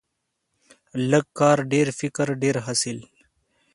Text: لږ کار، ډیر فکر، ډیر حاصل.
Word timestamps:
لږ 1.11 1.25
کار، 1.39 1.57
ډیر 1.71 1.87
فکر، 1.99 2.27
ډیر 2.41 2.55
حاصل. 2.65 2.97